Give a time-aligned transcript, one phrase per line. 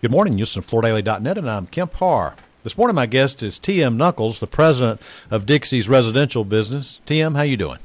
[0.00, 2.36] Good morning, Houston, FloorDaily.net, and I'm Kemp Harr.
[2.62, 3.98] This morning, my guest is T.M.
[3.98, 7.00] Nuckles, the president of Dixie's residential business.
[7.04, 7.78] T.M., how you doing?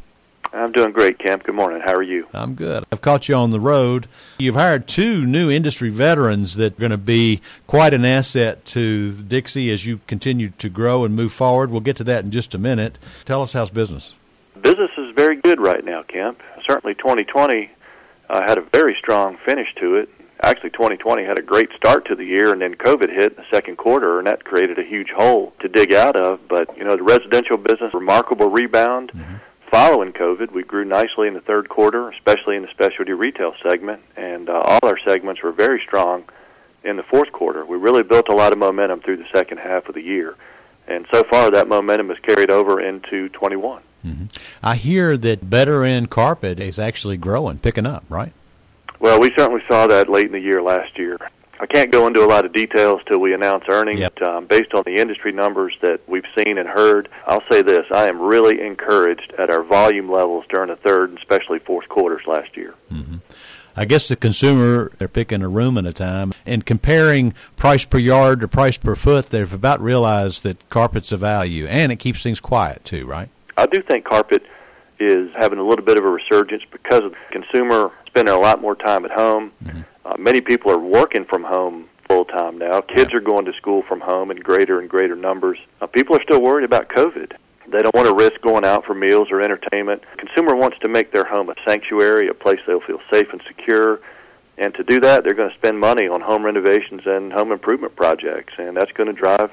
[0.53, 1.41] I'm doing great, Kemp.
[1.41, 1.81] Good morning.
[1.83, 2.27] How are you?
[2.31, 2.83] I'm good.
[2.91, 4.05] I've caught you on the road.
[4.37, 9.13] You've hired two new industry veterans that are going to be quite an asset to
[9.13, 11.71] Dixie as you continue to grow and move forward.
[11.71, 12.99] We'll get to that in just a minute.
[13.25, 14.13] Tell us how's business.
[14.61, 16.43] Business is very good right now, Kemp.
[16.67, 17.71] Certainly 2020
[18.29, 20.09] uh, had a very strong finish to it
[20.43, 23.45] actually 2020 had a great start to the year, and then COVID hit in the
[23.51, 26.39] second quarter, and that created a huge hole to dig out of.
[26.47, 29.11] But you know, the residential business, remarkable rebound.
[29.13, 29.35] Mm-hmm.
[29.71, 34.03] Following COVID, we grew nicely in the third quarter, especially in the specialty retail segment,
[34.15, 36.25] and uh, all our segments were very strong
[36.83, 37.65] in the fourth quarter.
[37.65, 40.35] We really built a lot of momentum through the second half of the year,
[40.87, 43.81] and so far that momentum has carried over into 21.
[44.05, 44.25] Mm-hmm.
[44.61, 48.33] I hear that better end carpet is actually growing, picking up, right?
[49.03, 51.17] Well, we certainly saw that late in the year last year.
[51.59, 53.99] I can't go into a lot of details till we announce earnings.
[53.99, 54.21] Yep.
[54.21, 58.07] Um, based on the industry numbers that we've seen and heard, I'll say this: I
[58.07, 62.55] am really encouraged at our volume levels during the third and especially fourth quarters last
[62.55, 62.75] year.
[62.89, 63.17] Mm-hmm.
[63.75, 67.97] I guess the consumer they're picking a room at a time and comparing price per
[67.97, 69.31] yard to price per foot.
[69.31, 73.27] They've about realized that carpet's a value, and it keeps things quiet too, right?
[73.57, 74.43] I do think carpet
[74.99, 78.61] is having a little bit of a resurgence because of the consumer spending a lot
[78.61, 79.51] more time at home.
[79.63, 79.81] Mm-hmm.
[80.05, 82.81] Uh, many people are working from home full time now.
[82.81, 83.17] Kids yeah.
[83.17, 85.57] are going to school from home in greater and greater numbers.
[85.81, 87.33] Uh, people are still worried about COVID.
[87.71, 90.03] They don't want to risk going out for meals or entertainment.
[90.17, 94.01] consumer wants to make their home a sanctuary, a place they'll feel safe and secure.
[94.57, 97.95] And to do that, they're going to spend money on home renovations and home improvement
[97.95, 99.49] projects, and that's going to drive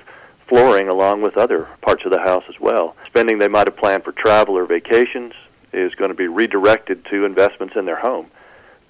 [0.51, 2.97] flooring along with other parts of the house as well.
[3.07, 5.33] Spending they might have planned for travel or vacations
[5.73, 8.27] is going to be redirected to investments in their home.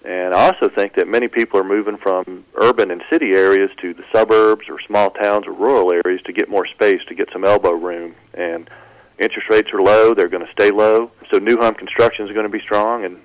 [0.02, 3.92] And I also think that many people are moving from urban and city areas to
[3.92, 7.44] the suburbs or small towns or rural areas to get more space, to get some
[7.44, 8.14] elbow room.
[8.32, 8.70] And
[9.18, 11.10] interest rates are low, they're going to stay low.
[11.30, 13.18] So new home construction is going to be strong, and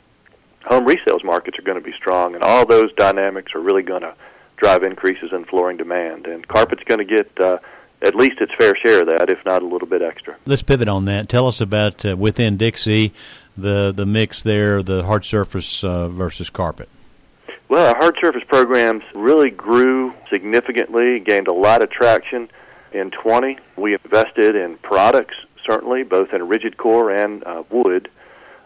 [0.66, 2.36] home resales markets are going to be strong.
[2.36, 4.14] And all those dynamics are really going to
[4.58, 6.28] drive increases in flooring demand.
[6.28, 7.60] And carpet's going to get uh,
[8.06, 10.36] at least its fair share of that, if not a little bit extra.
[10.46, 11.28] Let's pivot on that.
[11.28, 13.14] Tell us about uh, within Dixie
[13.58, 16.90] the the mix there, the hard surface uh, versus carpet.
[17.68, 22.48] Well, our hard surface programs really grew significantly, gained a lot of traction
[22.92, 23.58] in 20.
[23.76, 25.34] We invested in products,
[25.68, 28.10] certainly, both in rigid core and uh, wood.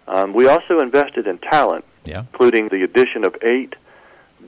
[0.07, 2.21] Um, we also invested in talent, yeah.
[2.31, 3.75] including the addition of eight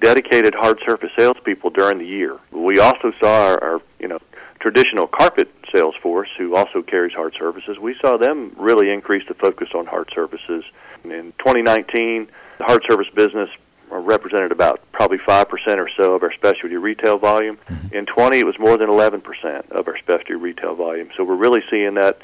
[0.02, 2.38] dedicated hard surface salespeople during the year.
[2.52, 4.20] We also saw our, our you know
[4.62, 9.34] traditional carpet sales force, who also carries hard surfaces, we saw them really increase the
[9.34, 10.64] focus on hard surfaces.
[11.04, 12.28] In 2019,
[12.60, 13.50] the hard surface business
[13.90, 15.46] represented about probably 5%
[15.80, 17.58] or so of our specialty retail volume.
[17.68, 17.96] Mm-hmm.
[17.96, 21.10] In 20, it was more than 11% of our specialty retail volume.
[21.18, 22.20] So we're really seeing that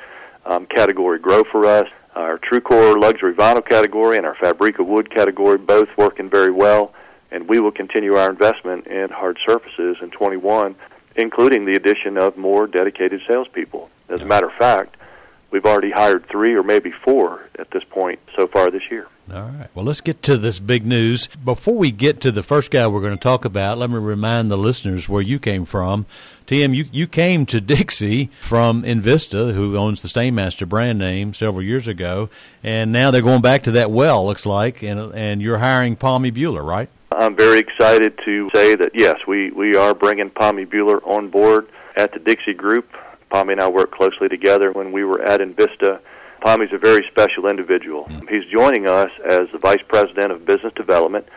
[0.46, 1.88] um, category grow for us.
[2.16, 6.94] Our TRUCOR luxury vinyl category and our Fabrica wood category both working very well,
[7.32, 10.76] and we will continue our investment in hard surfaces in 21
[11.18, 13.90] including the addition of more dedicated salespeople.
[14.10, 14.96] As a matter of fact,
[15.52, 19.08] we've already hired three or maybe four at this point so far this year.
[19.34, 19.68] All right.
[19.76, 21.28] Well, let's get to this big news.
[21.28, 24.50] Before we get to the first guy we're going to talk about, let me remind
[24.50, 26.06] the listeners where you came from.
[26.46, 31.62] Tim, you, you came to Dixie from Invista, who owns the Stainmaster brand name several
[31.62, 32.30] years ago,
[32.64, 36.32] and now they're going back to that well, looks like, and, and you're hiring Palmy
[36.32, 36.90] Bueller, right?
[37.18, 41.68] I'm very excited to say that yes, we we are bringing Palmy Bueller on board
[41.98, 42.96] at the Dixie Group.
[43.32, 46.00] Palmy and I worked closely together when we were at Invista.
[46.42, 48.06] Palmy's a very special individual.
[48.06, 48.30] Mm.
[48.30, 51.28] He's joining us as the Vice President of Business Development.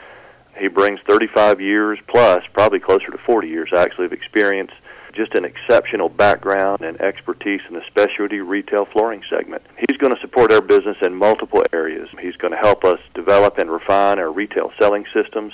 [0.59, 4.73] He brings 35 years plus, probably closer to 40 years actually, of experience
[5.15, 9.63] just an exceptional background and expertise in the specialty retail flooring segment.
[9.89, 12.09] He's going to support our business in multiple areas.
[12.21, 15.53] He's going to help us develop and refine our retail selling systems.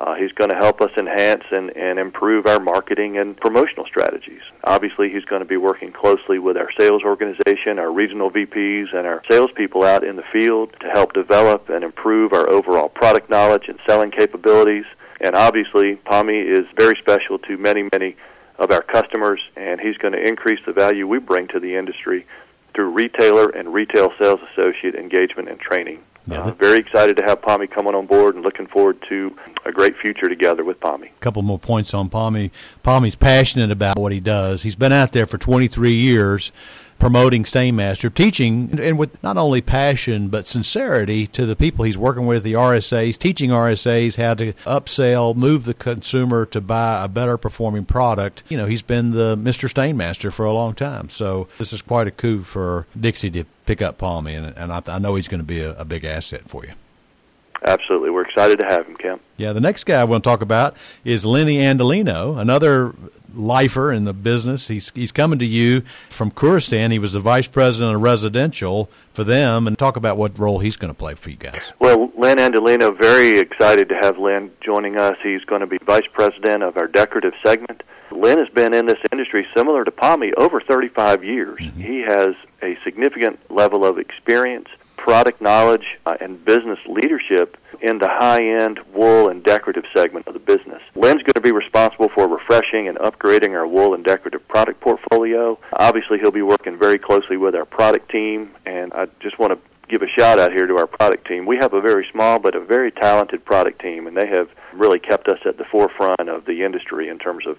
[0.00, 4.40] Uh, he's going to help us enhance and, and improve our marketing and promotional strategies.
[4.64, 9.06] Obviously, he's going to be working closely with our sales organization, our regional VPs, and
[9.06, 13.64] our salespeople out in the field to help develop and improve our overall product knowledge
[13.68, 14.86] and selling capabilities.
[15.20, 18.16] And obviously, Palmy is very special to many, many
[18.60, 22.26] of our customers, and he's going to increase the value we bring to the industry
[22.74, 26.00] through retailer and retail sales associate engagement and training.
[26.26, 29.72] Yeah, uh, very excited to have Palmy coming on board and looking forward to a
[29.72, 31.08] great future together with Palmy.
[31.08, 32.52] A couple more points on Palmy.
[32.82, 34.62] Palmy's passionate about what he does.
[34.62, 36.52] He's been out there for 23 years.
[37.00, 42.26] Promoting Stainmaster, teaching, and with not only passion but sincerity to the people he's working
[42.26, 47.36] with, the RSAs, teaching RSAs how to upsell, move the consumer to buy a better
[47.36, 48.42] performing product.
[48.48, 49.68] You know, he's been the Mr.
[49.68, 51.08] Stainmaster for a long time.
[51.08, 54.82] So this is quite a coup for Dixie to pick up Palmy, and, and I,
[54.86, 56.72] I know he's going to be a, a big asset for you.
[57.66, 58.10] Absolutely.
[58.10, 59.20] We're excited to have him, Kim.
[59.36, 62.94] Yeah, the next guy I want to talk about is Lenny Andolino, another
[63.34, 64.68] lifer in the business.
[64.68, 66.92] He's he's coming to you from Karastan.
[66.92, 70.76] He was the vice president of residential for them, and talk about what role he's
[70.76, 71.72] going to play for you guys.
[71.78, 75.16] Well, Len Andolino, very excited to have Len joining us.
[75.22, 77.82] He's going to be vice president of our decorative segment.
[78.10, 81.60] Len has been in this industry similar to Palmy over 35 years.
[81.60, 81.80] Mm-hmm.
[81.80, 84.68] He has a significant level of experience
[85.02, 90.40] product knowledge uh, and business leadership in the high-end wool and decorative segment of the
[90.40, 90.82] business.
[90.94, 95.58] Len's going to be responsible for refreshing and upgrading our wool and decorative product portfolio.
[95.72, 99.58] Obviously, he'll be working very closely with our product team, and I just want to
[99.88, 101.46] give a shout out here to our product team.
[101.46, 104.98] We have a very small but a very talented product team, and they have really
[105.00, 107.58] kept us at the forefront of the industry in terms of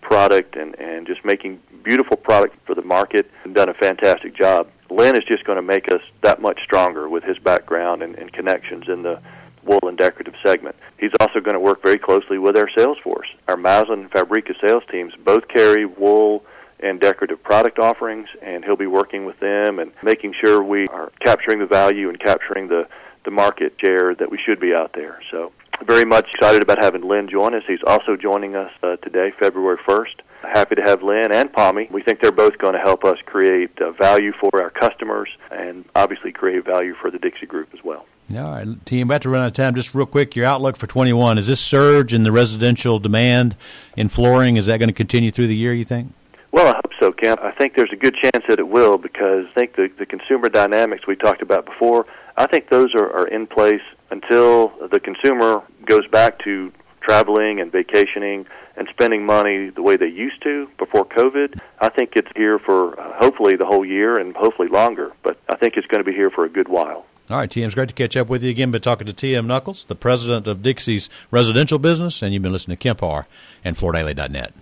[0.00, 4.68] product and, and just making beautiful product for the market and done a fantastic job.
[4.90, 8.32] Len is just going to make us that much stronger with his background and, and
[8.32, 9.20] connections in the
[9.64, 10.74] wool and decorative segment.
[10.98, 13.28] He's also going to work very closely with our sales force.
[13.48, 16.44] Our Masland and Fabrica sales teams both carry wool
[16.80, 21.12] and decorative product offerings, and he'll be working with them and making sure we are
[21.22, 22.88] capturing the value and capturing the,
[23.24, 25.20] the market share that we should be out there.
[25.30, 25.52] So
[25.86, 27.62] very much excited about having Lynn join us.
[27.66, 30.20] He's also joining us uh, today, February 1st.
[30.42, 31.88] Happy to have Lynn and Palmy.
[31.90, 35.84] We think they're both going to help us create uh, value for our customers and
[35.94, 38.06] obviously create value for the Dixie Group as well.
[38.36, 39.74] All right, team, about to run out of time.
[39.74, 41.36] Just real quick, your outlook for 21.
[41.36, 43.56] Is this surge in the residential demand
[43.96, 46.14] in flooring, is that going to continue through the year, you think?
[46.52, 47.40] Well, I hope so, Kemp.
[47.40, 50.48] I think there's a good chance that it will because I think the, the consumer
[50.48, 52.06] dynamics we talked about before,
[52.36, 57.72] I think those are, are in place until the consumer goes back to traveling and
[57.72, 58.46] vacationing
[58.76, 61.60] and spending money the way they used to before COVID.
[61.80, 65.56] I think it's here for uh, hopefully the whole year and hopefully longer, but I
[65.56, 67.06] think it's going to be here for a good while.
[67.28, 68.72] All right, TM, it's great to catch up with you again.
[68.72, 72.76] Been talking to TM Nuckles, the president of Dixie's residential business, and you've been listening
[72.76, 73.26] to Kemp Harr
[73.64, 74.52] and FloorDaily.net.